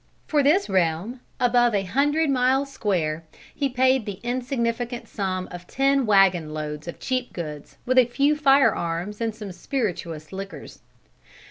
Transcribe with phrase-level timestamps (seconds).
[0.25, 6.07] For this realm, above a hundred miles square, he paid the insignificant sum of ten
[6.07, 10.79] wagon loads of cheap goods, with a few fire arms and some spirituous liquors.